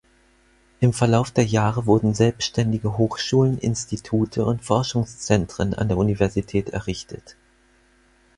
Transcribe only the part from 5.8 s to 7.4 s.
der Universität errichtet.